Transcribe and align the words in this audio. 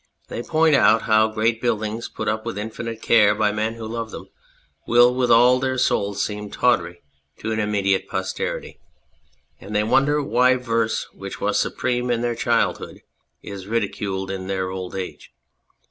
They 0.29 0.41
point 0.41 0.73
out 0.73 1.03
how 1.03 1.27
great 1.27 1.61
buildings 1.61 2.09
put 2.09 2.27
up 2.27 2.43
with 2.43 2.57
infinite 2.57 3.03
care 3.03 3.35
by 3.35 3.51
men 3.51 3.75
who 3.75 3.85
loved 3.85 4.09
them 4.09 4.29
with 4.87 5.29
all 5.29 5.59
their 5.59 5.77
souls 5.77 6.23
seem 6.23 6.49
tawdry 6.49 7.03
to 7.37 7.51
an 7.51 7.59
immediate 7.59 8.07
posterity; 8.07 8.79
and 9.59 9.75
they 9.75 9.83
wonder 9.83 10.19
why 10.19 10.55
verse 10.55 11.05
which 11.13 11.39
was 11.39 11.59
supreme 11.59 12.09
in 12.09 12.21
their 12.21 12.33
child 12.33 12.79
hood 12.79 13.01
is 13.43 13.67
ridiculed 13.67 14.31
in 14.31 14.47
their 14.47 14.71
old 14.71 14.95
age. 14.95 15.33